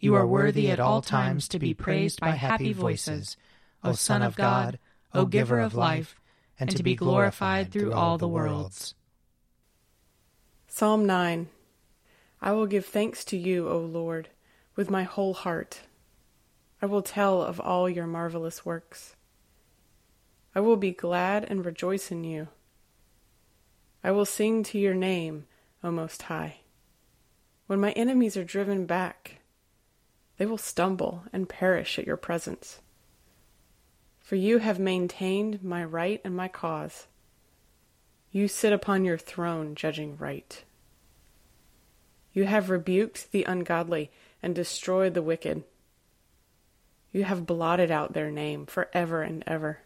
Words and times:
You 0.00 0.14
are 0.14 0.26
worthy 0.26 0.70
at 0.70 0.80
all 0.80 1.02
times 1.02 1.46
to 1.48 1.58
be 1.58 1.74
praised 1.74 2.20
by 2.20 2.30
happy 2.30 2.72
voices, 2.72 3.36
O 3.84 3.92
Son 3.92 4.22
of 4.22 4.34
God, 4.34 4.78
O 5.12 5.26
Giver 5.26 5.60
of 5.60 5.74
life, 5.74 6.18
and 6.58 6.70
to 6.74 6.82
be 6.82 6.94
glorified 6.94 7.70
through 7.70 7.92
all 7.92 8.16
the 8.16 8.26
worlds. 8.26 8.94
Psalm 10.66 11.04
9 11.04 11.48
I 12.40 12.52
will 12.52 12.66
give 12.66 12.86
thanks 12.86 13.26
to 13.26 13.36
you, 13.36 13.68
O 13.68 13.78
Lord, 13.78 14.30
with 14.74 14.88
my 14.88 15.02
whole 15.02 15.34
heart. 15.34 15.82
I 16.80 16.86
will 16.86 17.02
tell 17.02 17.42
of 17.42 17.60
all 17.60 17.86
your 17.86 18.06
marvelous 18.06 18.64
works. 18.64 19.16
I 20.54 20.60
will 20.60 20.76
be 20.76 20.92
glad 20.92 21.44
and 21.44 21.62
rejoice 21.62 22.10
in 22.10 22.24
you. 22.24 22.48
I 24.02 24.12
will 24.12 24.24
sing 24.24 24.62
to 24.64 24.78
your 24.78 24.94
name, 24.94 25.46
O 25.84 25.90
Most 25.90 26.22
High. 26.22 26.60
When 27.66 27.80
my 27.80 27.92
enemies 27.92 28.38
are 28.38 28.44
driven 28.44 28.86
back, 28.86 29.39
they 30.40 30.46
will 30.46 30.56
stumble 30.56 31.24
and 31.34 31.50
perish 31.50 31.98
at 31.98 32.06
your 32.06 32.16
presence. 32.16 32.80
For 34.20 34.36
you 34.36 34.56
have 34.56 34.78
maintained 34.78 35.62
my 35.62 35.84
right 35.84 36.18
and 36.24 36.34
my 36.34 36.48
cause. 36.48 37.08
You 38.32 38.48
sit 38.48 38.72
upon 38.72 39.04
your 39.04 39.18
throne 39.18 39.74
judging 39.74 40.16
right. 40.16 40.64
You 42.32 42.44
have 42.44 42.70
rebuked 42.70 43.32
the 43.32 43.44
ungodly 43.44 44.10
and 44.42 44.54
destroyed 44.54 45.12
the 45.12 45.20
wicked. 45.20 45.62
You 47.12 47.24
have 47.24 47.44
blotted 47.44 47.90
out 47.90 48.14
their 48.14 48.30
name 48.30 48.64
for 48.64 48.88
ever 48.94 49.20
and 49.20 49.44
ever. 49.46 49.80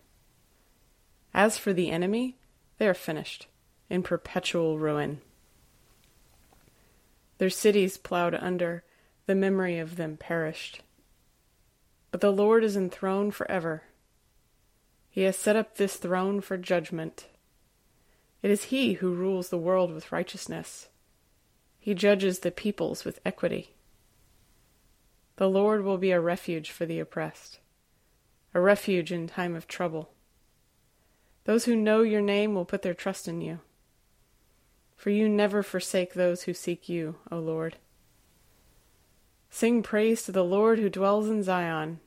As 1.35 1.59
for 1.59 1.73
the 1.73 1.91
enemy, 1.91 2.37
they 2.79 2.87
are 2.87 2.95
finished, 2.95 3.49
in 3.91 4.05
perpetual 4.05 4.79
ruin. 4.79 5.21
Their 7.39 7.51
cities 7.51 7.99
plowed 7.99 8.37
under 8.37 8.85
the 9.27 9.35
memory 9.35 9.79
of 9.79 9.97
them 9.97 10.17
perished. 10.17 10.83
But 12.11 12.21
the 12.21 12.33
Lord 12.33 12.63
is 12.63 12.77
enthroned 12.77 13.35
forever. 13.35 13.83
He 15.11 15.23
has 15.23 15.37
set 15.37 15.57
up 15.57 15.77
this 15.77 15.97
throne 15.97 16.41
for 16.41 16.57
judgment. 16.57 17.27
It 18.43 18.51
is 18.51 18.65
He 18.65 18.95
who 18.95 19.15
rules 19.15 19.49
the 19.49 19.59
world 19.59 19.93
with 19.93 20.13
righteousness. 20.13 20.89
He 21.79 21.95
judges 21.95 22.41
the 22.41 22.51
peoples 22.51 23.05
with 23.05 23.21
equity. 23.25 23.75
The 25.37 25.49
Lord 25.49 25.83
will 25.83 25.99
be 25.99 26.13
a 26.13 26.21
refuge 26.21 26.71
for 26.71 26.87
the 26.87 27.01
oppressed, 27.01 27.59
a 28.53 28.61
refuge 28.61 29.11
in 29.11 29.27
time 29.27 29.57
of 29.57 29.67
trouble. 29.67 30.11
Those 31.45 31.65
who 31.65 31.75
know 31.75 32.03
your 32.03 32.23
name 32.23 32.55
will 32.55 32.65
put 32.65 32.83
their 32.83 32.95
trust 32.95 33.27
in 33.27 33.41
you. 33.41 33.61
For 34.97 35.11
you 35.11 35.29
never 35.29 35.63
forsake 35.63 36.15
those 36.15 36.43
who 36.43 36.55
seek 36.55 36.89
you, 36.89 37.17
O 37.31 37.39
Lord. 37.39 37.77
Sing 39.55 39.85
praise 39.85 40.25
to 40.25 40.33
the 40.33 40.43
Lord 40.43 40.81
who 40.81 40.91
dwells 40.91 41.29
in 41.29 41.45
Zion. 41.45 42.01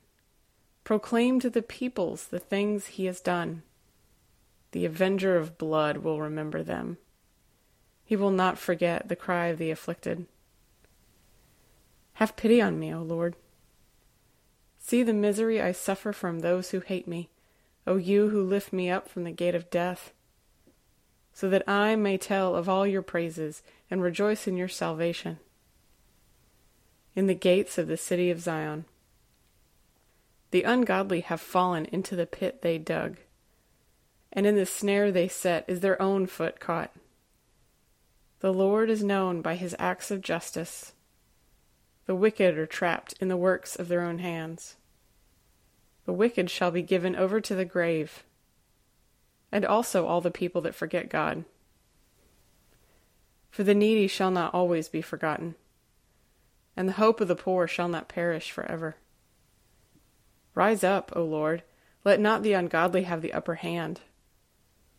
Proclaim 0.84 1.40
to 1.40 1.50
the 1.50 1.62
peoples 1.62 2.28
the 2.28 2.42
things 2.42 2.88
he 2.88 3.06
has 3.06 3.22
done. 3.22 3.64
The 4.74 4.84
avenger 4.84 5.38
of 5.38 5.58
blood 5.58 6.00
will 6.00 6.20
remember 6.20 6.62
them. 6.62 6.98
He 8.04 8.18
will 8.18 8.32
not 8.32 8.58
forget 8.58 9.08
the 9.08 9.16
cry 9.16 9.46
of 9.46 9.60
the 9.60 9.72
afflicted. 9.72 10.26
Have 12.16 12.36
pity 12.36 12.62
on 12.62 12.78
me, 12.78 12.94
O 12.94 13.02
Lord. 13.02 13.38
See 14.78 15.02
the 15.02 15.14
misery 15.14 15.62
I 15.62 15.72
suffer 15.72 16.12
from 16.12 16.40
those 16.40 16.72
who 16.72 16.82
hate 16.82 17.08
me, 17.08 17.30
O 17.88 17.96
you 17.96 18.28
who 18.28 18.44
lift 18.44 18.74
me 18.74 18.90
up 18.90 19.08
from 19.08 19.24
the 19.24 19.32
gate 19.32 19.56
of 19.56 19.70
death, 19.70 20.12
so 21.32 21.50
that 21.50 21.64
I 21.66 21.96
may 21.96 22.18
tell 22.18 22.58
of 22.58 22.68
all 22.68 22.86
your 22.86 23.02
praises 23.02 23.64
and 23.90 24.02
rejoice 24.02 24.48
in 24.48 24.58
your 24.58 24.68
salvation 24.68 25.40
in 27.18 27.26
the 27.26 27.34
gates 27.34 27.80
of 27.80 27.88
the 27.88 27.98
city 27.98 28.30
of 28.30 28.40
Zion. 28.40 28.86
The 30.52 30.62
ungodly 30.62 31.22
have 31.22 31.42
fallen 31.42 31.86
into 31.86 32.16
the 32.16 32.28
pit 32.28 32.62
they 32.62 32.78
dug, 32.78 33.18
and 34.32 34.46
in 34.46 34.56
the 34.56 34.68
snare 34.68 35.12
they 35.12 35.28
set 35.28 35.66
is 35.68 35.80
their 35.80 36.00
own 36.00 36.28
foot 36.28 36.60
caught. 36.60 36.92
The 38.42 38.54
Lord 38.54 38.92
is 38.92 39.04
known 39.04 39.42
by 39.42 39.56
his 39.56 39.76
acts 39.80 40.12
of 40.12 40.22
justice. 40.22 40.94
The 42.06 42.14
wicked 42.14 42.56
are 42.56 42.68
trapped 42.68 43.16
in 43.20 43.30
the 43.30 43.36
works 43.36 43.76
of 43.76 43.88
their 43.88 44.02
own 44.02 44.20
hands. 44.20 44.76
The 46.06 46.14
wicked 46.14 46.52
shall 46.52 46.70
be 46.70 46.84
given 46.84 47.16
over 47.16 47.42
to 47.42 47.56
the 47.56 47.66
grave, 47.66 48.24
and 49.52 49.66
also 49.66 50.06
all 50.06 50.22
the 50.22 50.30
people 50.30 50.62
that 50.62 50.76
forget 50.76 51.10
God. 51.10 51.46
For 53.50 53.64
the 53.64 53.74
needy 53.74 54.06
shall 54.06 54.30
not 54.30 54.54
always 54.54 54.88
be 54.88 55.02
forgotten 55.02 55.56
and 56.78 56.88
the 56.88 56.94
hope 56.94 57.20
of 57.20 57.28
the 57.28 57.36
poor 57.36 57.68
shall 57.68 57.90
not 57.90 58.08
perish 58.08 58.52
forever. 58.52 58.96
Rise 60.54 60.84
up, 60.84 61.12
O 61.16 61.24
Lord, 61.24 61.64
let 62.06 62.20
not 62.20 62.44
the 62.44 62.54
ungodly 62.54 63.04
have 63.04 63.24
the 63.24 63.34
upper 63.34 63.56
hand. 63.56 64.02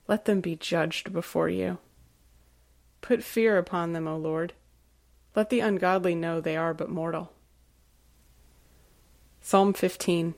Let 0.08 0.24
them 0.24 0.40
be 0.40 0.56
judged 0.56 1.12
before 1.12 1.48
you. 1.48 1.78
Put 3.00 3.22
fear 3.22 3.58
upon 3.58 3.92
them, 3.92 4.08
O 4.08 4.16
Lord. 4.16 4.54
Let 5.36 5.50
the 5.50 5.60
ungodly 5.60 6.16
know 6.16 6.40
they 6.40 6.56
are 6.56 6.74
but 6.74 6.90
mortal. 6.90 7.32
Psalm 9.40 9.72
15 9.72 10.34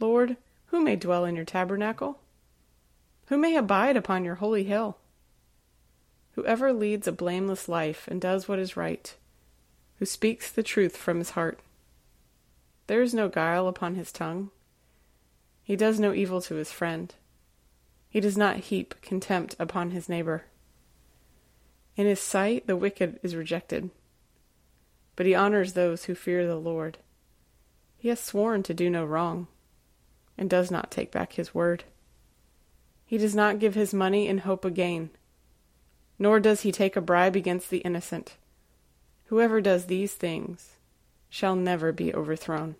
Lord, 0.00 0.36
who 0.66 0.80
may 0.82 0.96
dwell 0.96 1.24
in 1.24 1.36
your 1.36 1.44
tabernacle? 1.44 2.18
Who 3.26 3.38
may 3.38 3.56
abide 3.56 3.96
upon 3.96 4.24
your 4.24 4.34
holy 4.36 4.64
hill? 4.64 4.98
Whoever 6.32 6.72
leads 6.72 7.06
a 7.06 7.12
blameless 7.12 7.68
life 7.68 8.08
and 8.08 8.20
does 8.20 8.48
what 8.48 8.58
is 8.58 8.76
right 8.76 9.16
who 9.98 10.06
speaks 10.06 10.50
the 10.50 10.62
truth 10.62 10.96
from 10.96 11.18
his 11.18 11.30
heart. 11.30 11.60
There 12.86 13.02
is 13.02 13.14
no 13.14 13.28
guile 13.28 13.66
upon 13.66 13.94
his 13.94 14.12
tongue. 14.12 14.50
He 15.62 15.76
does 15.76 15.98
no 15.98 16.12
evil 16.12 16.40
to 16.42 16.54
his 16.54 16.70
friend. 16.70 17.14
He 18.08 18.20
does 18.20 18.36
not 18.36 18.56
heap 18.56 18.94
contempt 19.02 19.56
upon 19.58 19.90
his 19.90 20.08
neighbor. 20.08 20.44
In 21.96 22.06
his 22.06 22.20
sight 22.20 22.66
the 22.66 22.76
wicked 22.76 23.18
is 23.22 23.34
rejected, 23.34 23.90
but 25.16 25.26
he 25.26 25.34
honors 25.34 25.72
those 25.72 26.04
who 26.04 26.14
fear 26.14 26.46
the 26.46 26.56
Lord. 26.56 26.98
He 27.98 28.08
has 28.08 28.20
sworn 28.20 28.62
to 28.64 28.74
do 28.74 28.90
no 28.90 29.04
wrong, 29.04 29.48
and 30.38 30.48
does 30.48 30.70
not 30.70 30.90
take 30.90 31.10
back 31.10 31.32
his 31.32 31.54
word. 31.54 31.84
He 33.06 33.18
does 33.18 33.34
not 33.34 33.58
give 33.58 33.74
his 33.74 33.94
money 33.94 34.28
in 34.28 34.38
hope 34.38 34.64
of 34.64 34.74
gain, 34.74 35.10
nor 36.18 36.38
does 36.38 36.60
he 36.60 36.70
take 36.70 36.96
a 36.96 37.00
bribe 37.00 37.34
against 37.34 37.70
the 37.70 37.78
innocent. 37.78 38.36
Whoever 39.26 39.60
does 39.60 39.86
these 39.86 40.14
things 40.14 40.76
shall 41.28 41.56
never 41.56 41.92
be 41.92 42.14
overthrown. 42.14 42.76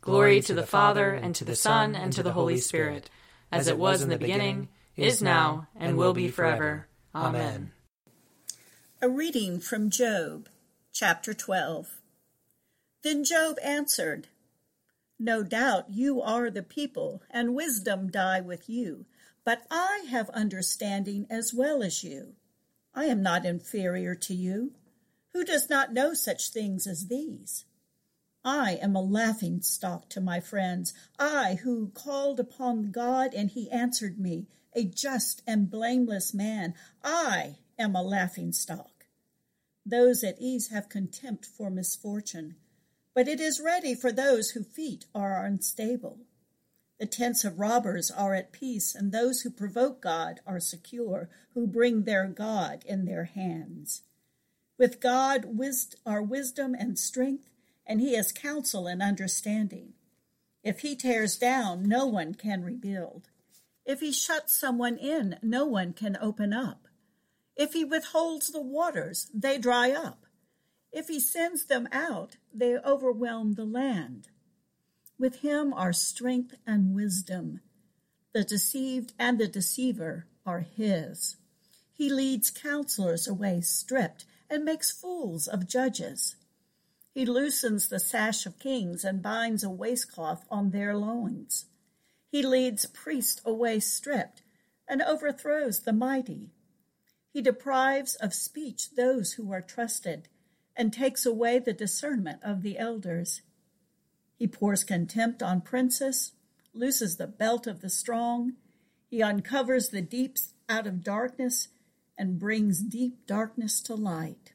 Glory 0.00 0.40
to 0.42 0.54
the 0.54 0.66
Father, 0.66 1.12
and 1.12 1.34
to 1.34 1.44
the 1.44 1.56
Son, 1.56 1.94
and 1.94 2.12
to 2.12 2.22
the 2.22 2.32
Holy 2.32 2.58
Spirit, 2.58 3.08
as 3.50 3.68
it 3.68 3.78
was 3.78 4.02
in 4.02 4.08
the 4.08 4.18
beginning, 4.18 4.68
is 4.96 5.22
now, 5.22 5.68
and 5.76 5.96
will 5.96 6.14
be 6.14 6.28
forever. 6.28 6.88
Amen. 7.14 7.72
A 9.00 9.08
reading 9.08 9.60
from 9.60 9.90
Job, 9.90 10.48
chapter 10.92 11.34
12. 11.34 12.00
Then 13.02 13.24
Job 13.24 13.56
answered, 13.62 14.28
No 15.18 15.42
doubt 15.42 15.90
you 15.90 16.22
are 16.22 16.50
the 16.50 16.62
people, 16.62 17.22
and 17.30 17.54
wisdom 17.54 18.10
die 18.10 18.40
with 18.40 18.68
you, 18.68 19.04
but 19.44 19.66
I 19.70 20.04
have 20.10 20.30
understanding 20.30 21.26
as 21.28 21.52
well 21.52 21.82
as 21.82 22.02
you. 22.02 22.34
I 22.94 23.04
am 23.04 23.22
not 23.22 23.44
inferior 23.44 24.14
to 24.14 24.34
you. 24.34 24.72
Who 25.34 25.44
does 25.44 25.68
not 25.68 25.92
know 25.92 26.14
such 26.14 26.48
things 26.48 26.86
as 26.86 27.08
these? 27.08 27.66
I 28.42 28.78
am 28.80 28.96
a 28.96 29.02
laughing 29.02 29.60
stock 29.60 30.08
to 30.10 30.20
my 30.20 30.40
friends, 30.40 30.94
I 31.18 31.56
who 31.62 31.90
called 31.90 32.40
upon 32.40 32.90
God 32.92 33.34
and 33.34 33.50
he 33.50 33.70
answered 33.70 34.18
me, 34.18 34.46
a 34.74 34.84
just 34.84 35.42
and 35.46 35.70
blameless 35.70 36.32
man. 36.32 36.74
I 37.02 37.58
am 37.78 37.94
a 37.94 38.02
laughing 38.02 38.52
stock. 38.52 39.04
Those 39.84 40.24
at 40.24 40.40
ease 40.40 40.68
have 40.68 40.88
contempt 40.88 41.44
for 41.44 41.68
misfortune 41.68 42.56
but 43.14 43.28
it 43.28 43.40
is 43.40 43.60
ready 43.60 43.94
for 43.94 44.10
those 44.10 44.50
whose 44.50 44.66
feet 44.66 45.06
are 45.14 45.44
unstable. 45.44 46.18
The 46.98 47.06
tents 47.06 47.44
of 47.44 47.60
robbers 47.60 48.10
are 48.10 48.34
at 48.34 48.52
peace, 48.52 48.94
and 48.94 49.12
those 49.12 49.40
who 49.40 49.50
provoke 49.50 50.02
God 50.02 50.40
are 50.46 50.60
secure, 50.60 51.30
who 51.54 51.66
bring 51.66 52.02
their 52.02 52.26
God 52.26 52.84
in 52.86 53.04
their 53.04 53.24
hands. 53.24 54.02
With 54.76 55.00
God 55.00 55.46
are 56.04 56.22
wisdom 56.22 56.74
and 56.74 56.98
strength, 56.98 57.48
and 57.86 58.00
he 58.00 58.14
has 58.14 58.32
counsel 58.32 58.86
and 58.86 59.02
understanding. 59.02 59.92
If 60.62 60.80
he 60.80 60.96
tears 60.96 61.36
down, 61.36 61.86
no 61.88 62.06
one 62.06 62.34
can 62.34 62.64
rebuild. 62.64 63.28
If 63.84 64.00
he 64.00 64.12
shuts 64.12 64.58
someone 64.58 64.96
in, 64.96 65.38
no 65.42 65.64
one 65.64 65.92
can 65.92 66.16
open 66.20 66.52
up. 66.52 66.88
If 67.54 67.74
he 67.74 67.84
withholds 67.84 68.48
the 68.48 68.62
waters, 68.62 69.30
they 69.32 69.58
dry 69.58 69.92
up. 69.92 70.26
If 70.90 71.08
he 71.08 71.20
sends 71.20 71.66
them 71.66 71.88
out, 71.92 72.36
they 72.52 72.76
overwhelm 72.78 73.54
the 73.54 73.64
land. 73.64 74.28
With 75.18 75.36
him 75.36 75.72
are 75.72 75.92
strength 75.92 76.54
and 76.66 76.94
wisdom. 76.94 77.60
The 78.32 78.42
deceived 78.42 79.12
and 79.18 79.38
the 79.38 79.46
deceiver 79.46 80.26
are 80.44 80.60
his. 80.60 81.36
He 81.92 82.10
leads 82.10 82.50
counselors 82.50 83.28
away 83.28 83.60
stripped 83.60 84.24
and 84.48 84.64
makes 84.64 84.90
fools 84.90 85.46
of 85.46 85.68
judges. 85.68 86.36
He 87.12 87.24
loosens 87.24 87.88
the 87.88 88.00
sash 88.00 88.44
of 88.44 88.58
kings 88.58 89.04
and 89.04 89.22
binds 89.22 89.62
a 89.62 89.70
waistcloth 89.70 90.44
on 90.50 90.70
their 90.70 90.96
loins. 90.96 91.66
He 92.30 92.42
leads 92.42 92.86
priests 92.86 93.40
away 93.44 93.80
stripped 93.80 94.42
and 94.88 95.00
overthrows 95.00 95.80
the 95.80 95.92
mighty. 95.92 96.50
He 97.32 97.40
deprives 97.40 98.16
of 98.16 98.34
speech 98.34 98.90
those 98.96 99.34
who 99.34 99.52
are 99.52 99.62
trusted 99.62 100.28
and 100.76 100.92
takes 100.92 101.24
away 101.24 101.58
the 101.58 101.72
discernment 101.72 102.40
of 102.42 102.62
the 102.62 102.78
elders. 102.78 103.42
He 104.36 104.48
pours 104.48 104.82
contempt 104.82 105.42
on 105.42 105.60
princes, 105.60 106.32
looses 106.72 107.16
the 107.16 107.26
belt 107.28 107.66
of 107.66 107.80
the 107.80 107.90
strong. 107.90 108.54
He 109.08 109.22
uncovers 109.22 109.90
the 109.90 110.02
deeps 110.02 110.54
out 110.68 110.86
of 110.86 111.04
darkness 111.04 111.68
and 112.16 112.38
brings 112.38 112.80
deep 112.80 113.26
darkness 113.26 113.80
to 113.82 113.94
light. 113.94 114.52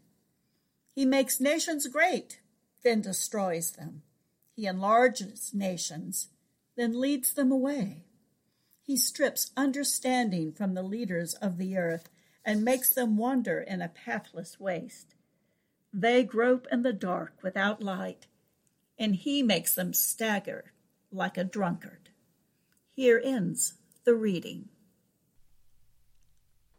He 0.94 1.06
makes 1.06 1.40
nations 1.40 1.88
great, 1.88 2.40
then 2.84 3.02
destroys 3.02 3.72
them. 3.72 4.04
He 4.56 4.66
enlarges 4.66 5.54
nations, 5.54 6.30
then 6.76 7.00
leads 7.00 7.34
them 7.34 7.52
away. 7.52 8.06
He 8.82 8.98
strips 8.98 9.52
understanding 9.56 10.52
from 10.52 10.74
the 10.74 10.84
leaders 10.84 11.36
of 11.36 11.58
the 11.58 11.78
earth 11.78 12.10
and 12.44 12.64
makes 12.64 12.90
them 12.90 13.18
wander 13.18 13.60
in 13.60 13.82
a 13.82 13.90
pathless 13.90 14.60
waste. 14.60 15.16
They 15.94 16.24
grope 16.24 16.68
in 16.72 16.84
the 16.84 16.94
dark 16.94 17.34
without 17.44 17.82
light, 17.82 18.28
and 18.98 19.16
he 19.16 19.44
makes 19.44 19.76
them 19.76 19.94
stagger 19.94 20.74
like 21.12 21.38
a 21.38 21.44
drunkard. 21.44 22.10
Here 22.92 23.22
ends 23.24 23.76
the 24.04 24.16
reading. 24.16 24.70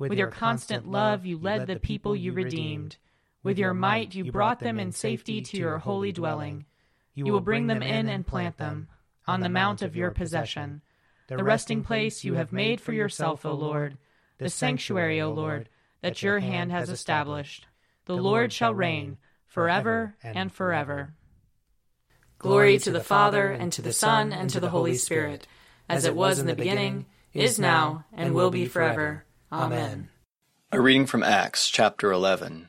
With 0.00 0.14
your 0.14 0.28
constant 0.28 0.90
love, 0.90 1.26
you 1.26 1.38
led 1.38 1.66
the 1.66 1.78
people 1.78 2.16
you 2.16 2.32
redeemed. 2.32 2.96
With 3.42 3.58
your 3.58 3.74
might, 3.74 4.14
you 4.14 4.32
brought 4.32 4.58
them 4.58 4.80
in 4.80 4.92
safety 4.92 5.42
to 5.42 5.58
your 5.58 5.76
holy 5.76 6.10
dwelling. 6.10 6.64
You 7.12 7.30
will 7.30 7.40
bring 7.40 7.66
them 7.66 7.82
in 7.82 8.08
and 8.08 8.26
plant 8.26 8.56
them 8.56 8.88
on 9.26 9.40
the 9.40 9.50
mount 9.50 9.82
of 9.82 9.94
your 9.94 10.10
possession, 10.10 10.80
the 11.28 11.44
resting 11.44 11.84
place 11.84 12.24
you 12.24 12.32
have 12.32 12.50
made 12.50 12.80
for 12.80 12.94
yourself, 12.94 13.44
O 13.44 13.52
Lord, 13.52 13.98
the 14.38 14.48
sanctuary, 14.48 15.20
O 15.20 15.30
Lord, 15.32 15.68
that 16.00 16.22
your 16.22 16.38
hand 16.38 16.72
has 16.72 16.88
established. 16.88 17.66
The 18.06 18.16
Lord 18.16 18.54
shall 18.54 18.72
reign 18.72 19.18
forever 19.44 20.16
and 20.22 20.50
forever. 20.50 21.12
Glory 22.38 22.78
to 22.78 22.90
the 22.90 23.04
Father, 23.04 23.48
and 23.50 23.70
to 23.74 23.82
the 23.82 23.92
Son, 23.92 24.32
and 24.32 24.48
to 24.48 24.60
the 24.60 24.70
Holy 24.70 24.94
Spirit, 24.94 25.46
as 25.90 26.06
it 26.06 26.16
was 26.16 26.38
in 26.38 26.46
the 26.46 26.54
beginning, 26.54 27.04
is 27.34 27.58
now, 27.58 28.06
and 28.14 28.34
will 28.34 28.50
be 28.50 28.64
forever. 28.64 29.26
Amen. 29.52 30.10
A 30.70 30.80
reading 30.80 31.06
from 31.06 31.24
Acts 31.24 31.68
chapter 31.68 32.12
11. 32.12 32.68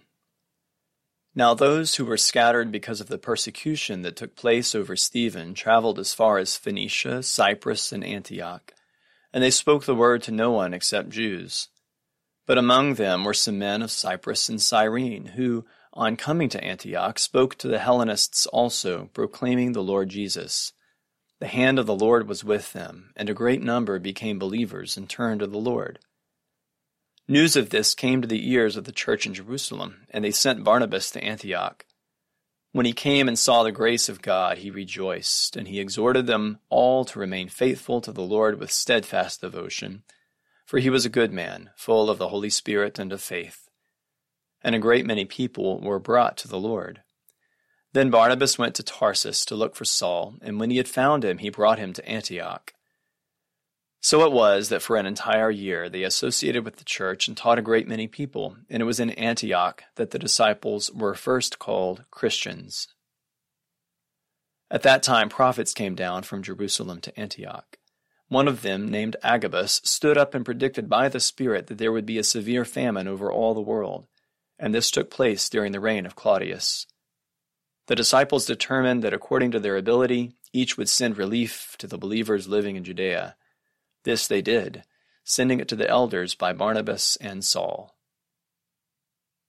Now 1.35 1.53
those 1.53 1.95
who 1.95 2.05
were 2.05 2.17
scattered 2.17 2.71
because 2.71 2.99
of 2.99 3.07
the 3.07 3.19
persecution 3.19 4.01
that 4.01 4.15
took 4.15 4.35
place 4.35 4.73
over 4.73 4.95
Stephen 4.95 5.53
traveled 5.53 5.99
as 5.99 6.15
far 6.15 6.39
as 6.39 6.57
Phoenicia, 6.57 7.21
Cyprus, 7.21 7.91
and 7.91 8.03
Antioch, 8.03 8.73
and 9.31 9.43
they 9.43 9.51
spoke 9.51 9.85
the 9.85 9.93
word 9.93 10.23
to 10.23 10.31
no 10.31 10.49
one 10.49 10.73
except 10.73 11.09
Jews. 11.09 11.67
But 12.47 12.57
among 12.57 12.95
them 12.95 13.25
were 13.25 13.35
some 13.35 13.59
men 13.59 13.83
of 13.83 13.91
Cyprus 13.91 14.49
and 14.49 14.59
Cyrene, 14.59 15.27
who, 15.35 15.65
on 15.93 16.17
coming 16.17 16.49
to 16.49 16.63
Antioch, 16.63 17.19
spoke 17.19 17.59
to 17.59 17.67
the 17.67 17.77
Hellenists 17.77 18.47
also, 18.47 19.11
proclaiming 19.13 19.73
the 19.73 19.83
Lord 19.83 20.09
Jesus. 20.09 20.73
The 21.39 21.45
hand 21.45 21.77
of 21.77 21.85
the 21.85 21.93
Lord 21.93 22.27
was 22.27 22.43
with 22.43 22.73
them, 22.73 23.11
and 23.15 23.29
a 23.29 23.35
great 23.35 23.61
number 23.61 23.99
became 23.99 24.39
believers 24.39 24.97
and 24.97 25.07
turned 25.07 25.41
to 25.41 25.47
the 25.47 25.59
Lord. 25.59 25.99
News 27.31 27.55
of 27.55 27.69
this 27.69 27.95
came 27.95 28.21
to 28.21 28.27
the 28.27 28.51
ears 28.51 28.75
of 28.75 28.83
the 28.83 28.91
church 28.91 29.25
in 29.25 29.33
Jerusalem, 29.33 30.05
and 30.11 30.23
they 30.23 30.31
sent 30.31 30.63
Barnabas 30.63 31.09
to 31.11 31.23
Antioch. 31.23 31.85
When 32.73 32.85
he 32.85 32.93
came 32.93 33.27
and 33.27 33.39
saw 33.39 33.63
the 33.63 33.71
grace 33.71 34.09
of 34.09 34.21
God, 34.21 34.59
he 34.59 34.69
rejoiced, 34.69 35.55
and 35.55 35.67
he 35.67 35.79
exhorted 35.79 36.27
them 36.27 36.59
all 36.69 37.05
to 37.05 37.19
remain 37.19 37.47
faithful 37.49 38.01
to 38.01 38.11
the 38.11 38.21
Lord 38.21 38.59
with 38.59 38.71
steadfast 38.71 39.41
devotion. 39.41 40.03
For 40.65 40.79
he 40.79 40.89
was 40.89 41.05
a 41.05 41.09
good 41.09 41.31
man, 41.31 41.69
full 41.75 42.09
of 42.09 42.17
the 42.17 42.27
Holy 42.27 42.49
Spirit 42.49 42.99
and 42.99 43.13
of 43.13 43.21
faith 43.21 43.69
and 44.63 44.75
a 44.75 44.79
great 44.79 45.05
many 45.05 45.25
people 45.25 45.79
were 45.79 45.99
brought 45.99 46.37
to 46.37 46.47
the 46.47 46.59
Lord. 46.59 47.01
Then 47.93 48.09
Barnabas 48.09 48.57
went 48.57 48.75
to 48.75 48.83
Tarsus 48.83 49.43
to 49.45 49.55
look 49.55 49.75
for 49.75 49.85
Saul, 49.85 50.35
and 50.41 50.59
when 50.59 50.69
he 50.69 50.77
had 50.77 50.87
found 50.87 51.25
him, 51.25 51.39
he 51.39 51.49
brought 51.49 51.79
him 51.79 51.93
to 51.93 52.07
Antioch. 52.07 52.73
So 54.03 54.25
it 54.25 54.31
was 54.31 54.69
that 54.69 54.81
for 54.81 54.97
an 54.97 55.05
entire 55.05 55.51
year 55.51 55.87
they 55.87 56.01
associated 56.03 56.65
with 56.65 56.77
the 56.77 56.83
church 56.83 57.27
and 57.27 57.37
taught 57.37 57.59
a 57.59 57.63
great 57.63 57.87
many 57.87 58.07
people, 58.07 58.57
and 58.67 58.81
it 58.81 58.85
was 58.85 58.99
in 58.99 59.11
Antioch 59.11 59.83
that 59.95 60.09
the 60.09 60.17
disciples 60.17 60.91
were 60.91 61.13
first 61.13 61.59
called 61.59 62.03
Christians. 62.09 62.87
At 64.71 64.81
that 64.81 65.03
time 65.03 65.29
prophets 65.29 65.73
came 65.73 65.93
down 65.93 66.23
from 66.23 66.41
Jerusalem 66.41 66.99
to 67.01 67.19
Antioch 67.19 67.77
One 68.27 68.47
of 68.47 68.63
them, 68.63 68.89
named 68.89 69.17
Agabus, 69.21 69.81
stood 69.83 70.17
up 70.17 70.33
and 70.33 70.43
predicted 70.43 70.89
by 70.89 71.07
the 71.07 71.19
Spirit 71.19 71.67
that 71.67 71.77
there 71.77 71.91
would 71.91 72.05
be 72.05 72.17
a 72.17 72.23
severe 72.23 72.65
famine 72.65 73.07
over 73.07 73.31
all 73.31 73.53
the 73.53 73.61
world, 73.61 74.07
and 74.57 74.73
this 74.73 74.89
took 74.89 75.11
place 75.11 75.47
during 75.47 75.73
the 75.73 75.79
reign 75.79 76.07
of 76.07 76.15
Claudius. 76.15 76.87
The 77.85 77.95
disciples 77.95 78.45
determined 78.45 79.03
that 79.03 79.13
according 79.13 79.51
to 79.51 79.59
their 79.59 79.77
ability, 79.77 80.31
each 80.53 80.75
would 80.77 80.89
send 80.89 81.17
relief 81.17 81.75
to 81.77 81.85
the 81.85 81.97
believers 81.99 82.47
living 82.47 82.77
in 82.77 82.83
Judea. 82.83 83.35
This 84.03 84.27
they 84.27 84.41
did, 84.41 84.83
sending 85.23 85.59
it 85.59 85.67
to 85.69 85.75
the 85.75 85.89
elders 85.89 86.35
by 86.35 86.53
Barnabas 86.53 87.17
and 87.17 87.43
Saul. 87.43 87.95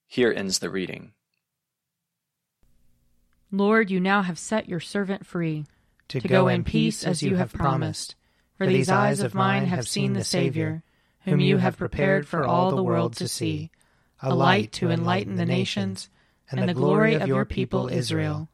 Here 0.07 0.33
ends 0.33 0.59
the 0.59 0.71
reading. 0.71 1.13
Lord, 3.51 3.91
you 3.91 4.01
now 4.01 4.23
have 4.23 4.39
set 4.39 4.69
your 4.69 4.81
servant 4.81 5.27
free 5.27 5.67
to, 6.09 6.21
to 6.21 6.29
go 6.29 6.49
in 6.49 6.65
peace 6.65 7.05
as 7.05 7.23
you 7.23 7.37
have 7.37 7.53
promised. 7.53 8.15
For 8.59 8.67
these 8.67 8.91
eyes 8.91 9.21
of 9.21 9.35
mine 9.35 9.67
have 9.67 9.89
seen 9.89 10.13
the 10.13 10.25
Savior, 10.25 10.83
whom 11.25 11.41
you 11.41 11.57
have 11.59 11.77
prepared 11.77 12.29
for 12.29 12.45
all 12.45 12.71
the 12.71 12.83
world 12.83 13.17
to 13.17 13.29
see, 13.29 13.71
a 14.21 14.35
light 14.35 14.73
to 14.73 14.91
enlighten 14.91 15.37
the 15.37 15.47
nations, 15.47 16.09
and 16.51 16.69
the 16.69 16.75
glory 16.75 17.15
of 17.15 17.27
your 17.27 17.45
people 17.45 17.89
Israel. 17.89 18.49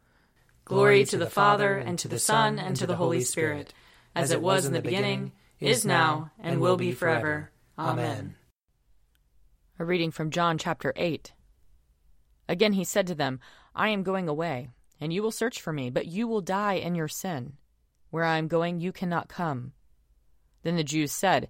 Glory 0.64 1.04
to 1.04 1.18
the 1.18 1.30
Father, 1.30 1.76
and 1.76 1.98
to 1.98 2.08
the 2.08 2.18
Son, 2.18 2.58
and 2.58 2.76
to 2.76 2.86
the 2.86 2.96
Holy 2.96 3.20
Spirit, 3.20 3.74
as 4.14 4.30
it 4.30 4.40
was 4.40 4.64
in 4.64 4.72
the 4.72 4.80
beginning, 4.80 5.32
is 5.60 5.84
now, 5.84 6.30
and 6.38 6.60
will 6.60 6.76
be 6.76 6.92
forever. 6.92 7.50
Amen. 7.78 8.36
A 9.78 9.84
reading 9.84 10.10
from 10.10 10.30
John 10.30 10.58
chapter 10.58 10.92
8. 10.96 11.32
Again 12.48 12.72
he 12.72 12.84
said 12.84 13.06
to 13.06 13.14
them, 13.14 13.40
I 13.74 13.88
am 13.88 14.02
going 14.02 14.28
away, 14.28 14.70
and 15.00 15.12
you 15.12 15.22
will 15.22 15.30
search 15.30 15.60
for 15.60 15.72
me, 15.72 15.90
but 15.90 16.06
you 16.06 16.26
will 16.26 16.40
die 16.40 16.74
in 16.74 16.94
your 16.94 17.08
sin. 17.08 17.54
Where 18.10 18.24
I 18.24 18.38
am 18.38 18.48
going, 18.48 18.80
you 18.80 18.92
cannot 18.92 19.28
come. 19.28 19.72
Then 20.62 20.76
the 20.76 20.84
Jews 20.84 21.12
said, 21.12 21.48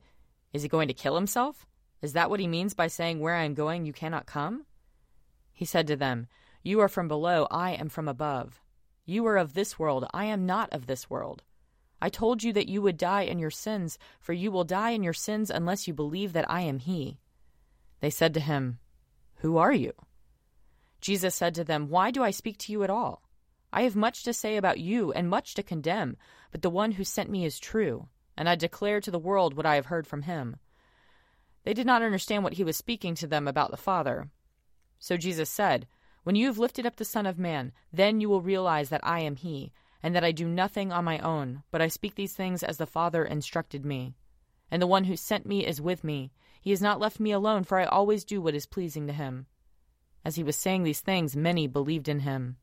Is 0.53 0.63
he 0.63 0.69
going 0.69 0.89
to 0.89 0.95
kill 0.95 1.15
himself? 1.15 1.67
Is 2.03 2.13
that 2.13 2.31
what 2.31 2.41
he 2.41 2.47
means 2.47 2.75
by 2.75 2.89
saying, 2.89 3.21
Where 3.21 3.35
I 3.35 3.45
am 3.45 3.55
going, 3.55 3.85
you 3.85 3.93
cannot 3.93 4.27
come? 4.27 4.67
He 5.53 5.65
said 5.65 5.87
to 5.87 5.97
them, 5.97 6.27
You 6.63 6.81
are 6.81 6.89
from 6.89 7.09
below, 7.09 7.47
I 7.51 7.73
am 7.73 7.89
from 7.89 8.09
above. 8.09 8.61
You 9.07 9.27
are 9.27 9.37
of 9.37 9.55
this 9.55 9.79
world, 9.79 10.07
I 10.13 10.27
am 10.27 10.47
not 10.47 10.73
of 10.73 10.87
this 10.87 11.09
world. 11.09 11.43
I 12.01 12.09
told 12.09 12.43
you 12.43 12.53
that 12.53 12.69
you 12.69 12.81
would 12.83 12.97
die 12.97 13.23
in 13.23 13.39
your 13.39 13.51
sins, 13.51 13.99
for 14.21 14.33
you 14.33 14.51
will 14.51 14.65
die 14.65 14.91
in 14.91 15.03
your 15.03 15.13
sins 15.13 15.51
unless 15.51 15.89
you 15.89 15.95
believe 15.95 16.33
that 16.33 16.51
I 16.51 16.61
am 16.61 16.79
he. 16.79 17.19
They 18.01 18.11
said 18.11 18.35
to 18.35 18.41
him, 18.41 18.79
Who 19.37 19.57
are 19.57 19.73
you? 19.73 19.93
Jesus 21.01 21.35
said 21.35 21.55
to 21.57 21.65
them, 21.65 21.89
Why 21.89 22.11
do 22.11 22.23
I 22.23 22.31
speak 22.31 22.59
to 22.59 22.73
you 22.73 22.83
at 22.85 22.91
all? 22.91 23.23
I 23.73 23.83
have 23.83 23.97
much 23.97 24.23
to 24.25 24.33
say 24.33 24.57
about 24.57 24.79
you 24.79 25.13
and 25.13 25.29
much 25.29 25.55
to 25.55 25.63
condemn, 25.63 26.17
but 26.51 26.63
the 26.63 26.71
one 26.71 26.93
who 26.93 27.05
sent 27.05 27.31
me 27.31 27.45
is 27.45 27.59
true 27.59 28.09
and 28.39 28.49
I 28.49 28.55
declare 28.55 29.01
to 29.01 29.11
the 29.11 29.19
world 29.19 29.55
what 29.55 29.67
I 29.67 29.75
have 29.75 29.87
heard 29.87 30.07
from 30.07 30.23
him. 30.23 30.57
They 31.65 31.75
did 31.75 31.87
not 31.87 32.03
understand 32.03 32.45
what 32.45 32.53
he 32.53 32.63
was 32.63 32.77
speaking 32.77 33.17
to 33.17 33.27
them 33.27 33.49
about 33.49 33.73
the 33.73 33.77
Father. 33.77 34.31
So 35.01 35.17
Jesus 35.17 35.51
said, 35.51 35.89
When 36.23 36.37
you 36.37 36.47
have 36.47 36.57
lifted 36.57 36.87
up 36.87 36.97
the 36.97 37.05
Son 37.05 37.27
of 37.27 37.37
Man, 37.37 37.73
then 37.93 38.21
you 38.21 38.29
will 38.29 38.41
realize 38.41 38.91
that 38.91 39.01
I 39.03 39.21
am 39.21 39.35
he, 39.35 39.73
and 40.03 40.15
that 40.15 40.25
I 40.25 40.33
do 40.33 40.47
nothing 40.47 40.93
on 40.93 41.05
my 41.05 41.19
own, 41.19 41.63
but 41.71 41.83
I 41.83 41.89
speak 41.89 42.15
these 42.15 42.35
things 42.35 42.63
as 42.63 42.77
the 42.77 42.87
Father 42.87 43.25
instructed 43.25 43.85
me. 43.85 44.15
And 44.71 44.81
the 44.81 44.87
one 44.87 45.05
who 45.05 45.17
sent 45.17 45.47
me 45.47 45.67
is 45.67 45.81
with 45.81 46.05
me. 46.05 46.31
He 46.61 46.71
has 46.71 46.83
not 46.83 47.01
left 47.01 47.21
me 47.21 47.33
alone, 47.33 47.65
for 47.65 47.79
I 47.79 47.85
always 47.85 48.25
do 48.25 48.41
what 48.41 48.55
is 48.55 48.67
pleasing 48.67 49.07
to 49.07 49.13
him. 49.13 49.47
As 50.25 50.37
he 50.37 50.43
was 50.43 50.57
saying 50.57 50.83
these 50.83 51.01
things, 51.01 51.37
many 51.37 51.67
believed 51.67 52.09
in 52.09 52.21
him. 52.21 52.57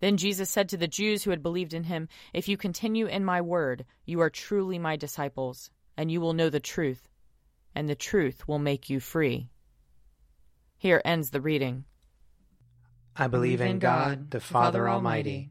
Then 0.00 0.16
Jesus 0.16 0.48
said 0.48 0.68
to 0.68 0.76
the 0.76 0.88
Jews 0.88 1.24
who 1.24 1.30
had 1.30 1.42
believed 1.42 1.74
in 1.74 1.84
him, 1.84 2.08
If 2.32 2.48
you 2.48 2.56
continue 2.56 3.06
in 3.06 3.24
my 3.24 3.40
word, 3.40 3.84
you 4.04 4.20
are 4.20 4.30
truly 4.30 4.78
my 4.78 4.96
disciples, 4.96 5.70
and 5.96 6.10
you 6.10 6.20
will 6.20 6.32
know 6.32 6.50
the 6.50 6.60
truth, 6.60 7.08
and 7.74 7.88
the 7.88 7.96
truth 7.96 8.46
will 8.46 8.58
make 8.58 8.88
you 8.88 9.00
free. 9.00 9.50
Here 10.76 11.02
ends 11.04 11.30
the 11.30 11.40
reading. 11.40 11.84
I 13.16 13.26
believe 13.26 13.60
in 13.60 13.80
God, 13.80 14.30
the 14.30 14.38
Father 14.40 14.88
Almighty, 14.88 15.50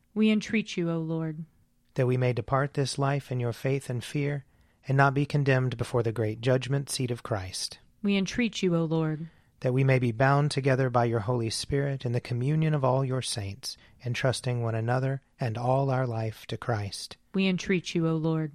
We 0.13 0.29
entreat 0.29 0.77
you, 0.77 0.89
O 0.91 0.97
Lord. 0.97 1.45
That 1.95 2.07
we 2.07 2.17
may 2.17 2.33
depart 2.33 2.73
this 2.73 2.97
life 2.97 3.31
in 3.31 3.39
your 3.39 3.53
faith 3.53 3.89
and 3.89 4.03
fear, 4.03 4.45
and 4.87 4.97
not 4.97 5.13
be 5.13 5.25
condemned 5.25 5.77
before 5.77 6.03
the 6.03 6.11
great 6.11 6.41
judgment 6.41 6.89
seat 6.89 7.11
of 7.11 7.23
Christ. 7.23 7.79
We 8.03 8.17
entreat 8.17 8.61
you, 8.61 8.75
O 8.75 8.83
Lord 8.83 9.27
that 9.61 9.73
we 9.73 9.83
may 9.83 9.99
be 9.99 10.11
bound 10.11 10.51
together 10.51 10.89
by 10.89 11.05
your 11.05 11.21
Holy 11.21 11.49
Spirit 11.49 12.03
in 12.03 12.11
the 12.11 12.19
communion 12.19 12.73
of 12.73 12.83
all 12.83 13.05
your 13.05 13.21
saints, 13.21 13.77
entrusting 14.03 14.61
one 14.61 14.75
another 14.75 15.21
and 15.39 15.57
all 15.57 15.89
our 15.89 16.05
life 16.05 16.45
to 16.47 16.57
Christ. 16.57 17.15
We 17.33 17.47
entreat 17.47 17.95
you, 17.95 18.07
O 18.07 18.15
Lord. 18.15 18.51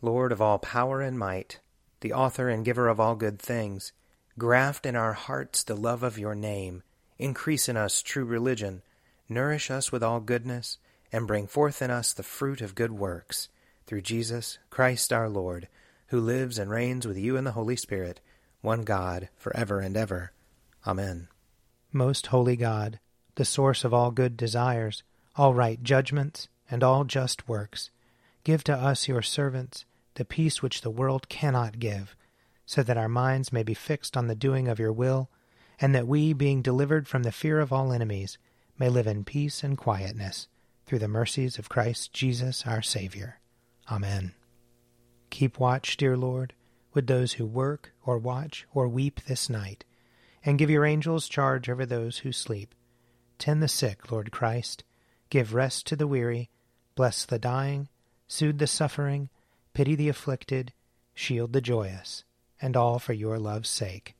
Lord 0.00 0.32
of 0.32 0.40
all 0.40 0.58
power 0.58 1.00
and 1.00 1.18
might, 1.18 1.60
the 2.00 2.12
author 2.12 2.48
and 2.48 2.64
giver 2.64 2.88
of 2.88 3.00
all 3.00 3.16
good 3.16 3.40
things, 3.40 3.92
graft 4.38 4.86
in 4.86 4.96
our 4.96 5.12
hearts 5.12 5.64
the 5.64 5.76
love 5.76 6.04
of 6.04 6.18
your 6.18 6.34
name, 6.34 6.84
increase 7.18 7.68
in 7.68 7.76
us 7.76 8.02
true 8.02 8.24
religion, 8.24 8.82
nourish 9.32 9.70
us 9.70 9.90
with 9.90 10.02
all 10.02 10.20
goodness, 10.20 10.78
and 11.12 11.26
bring 11.26 11.46
forth 11.46 11.82
in 11.82 11.90
us 11.90 12.12
the 12.12 12.22
fruit 12.22 12.60
of 12.60 12.74
good 12.74 12.92
works, 12.92 13.48
through 13.86 14.02
Jesus 14.02 14.58
Christ 14.70 15.12
our 15.12 15.28
Lord, 15.28 15.68
who 16.08 16.20
lives 16.20 16.58
and 16.58 16.70
reigns 16.70 17.06
with 17.06 17.18
you 17.18 17.36
in 17.36 17.44
the 17.44 17.52
Holy 17.52 17.76
Spirit, 17.76 18.20
one 18.60 18.82
God, 18.82 19.28
for 19.36 19.54
ever 19.56 19.80
and 19.80 19.96
ever. 19.96 20.32
Amen. 20.86 21.28
Most 21.92 22.28
holy 22.28 22.56
God, 22.56 22.98
the 23.34 23.44
source 23.44 23.84
of 23.84 23.92
all 23.92 24.10
good 24.10 24.36
desires, 24.36 25.02
all 25.36 25.54
right 25.54 25.82
judgments, 25.82 26.48
and 26.70 26.82
all 26.82 27.04
just 27.04 27.48
works, 27.48 27.90
give 28.44 28.64
to 28.64 28.74
us, 28.74 29.08
your 29.08 29.22
servants, 29.22 29.84
the 30.14 30.24
peace 30.24 30.62
which 30.62 30.80
the 30.80 30.90
world 30.90 31.28
cannot 31.28 31.78
give, 31.78 32.16
so 32.66 32.82
that 32.82 32.96
our 32.96 33.08
minds 33.08 33.52
may 33.52 33.62
be 33.62 33.74
fixed 33.74 34.16
on 34.16 34.26
the 34.26 34.34
doing 34.34 34.68
of 34.68 34.78
your 34.78 34.92
will, 34.92 35.28
and 35.80 35.94
that 35.94 36.06
we, 36.06 36.32
being 36.32 36.62
delivered 36.62 37.08
from 37.08 37.22
the 37.22 37.32
fear 37.32 37.60
of 37.60 37.72
all 37.72 37.92
enemies, 37.92 38.38
may 38.78 38.88
live 38.88 39.06
in 39.06 39.24
peace 39.24 39.62
and 39.62 39.76
quietness, 39.78 40.48
through 40.86 40.98
the 40.98 41.08
mercies 41.08 41.58
of 41.58 41.68
Christ 41.68 42.12
Jesus 42.12 42.64
our 42.66 42.82
Saviour. 42.82 43.38
Amen. 43.90 44.34
Keep 45.30 45.58
watch, 45.58 45.96
dear 45.96 46.16
Lord 46.16 46.54
with 46.92 47.06
those 47.06 47.34
who 47.34 47.46
work 47.46 47.92
or 48.04 48.18
watch 48.18 48.66
or 48.72 48.88
weep 48.88 49.20
this 49.26 49.48
night, 49.48 49.84
and 50.44 50.58
give 50.58 50.70
your 50.70 50.84
angels 50.84 51.28
charge 51.28 51.68
over 51.68 51.86
those 51.86 52.18
who 52.18 52.32
sleep. 52.32 52.74
Tend 53.38 53.62
the 53.62 53.68
sick, 53.68 54.10
Lord 54.10 54.30
Christ. 54.30 54.84
Give 55.30 55.54
rest 55.54 55.86
to 55.86 55.96
the 55.96 56.06
weary. 56.06 56.50
Bless 56.94 57.24
the 57.24 57.38
dying. 57.38 57.88
Soothe 58.28 58.58
the 58.58 58.66
suffering. 58.66 59.30
Pity 59.74 59.94
the 59.94 60.08
afflicted. 60.08 60.72
shield 61.14 61.52
the 61.52 61.60
joyous, 61.60 62.24
and 62.60 62.76
all 62.76 62.98
for 62.98 63.12
your 63.12 63.38
love's 63.38 63.68
sake. 63.68 64.14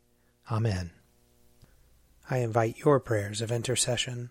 Amen. 0.50 0.90
I 2.28 2.38
invite 2.38 2.78
your 2.78 3.00
prayers 3.00 3.40
of 3.40 3.50
intercession 3.50 4.30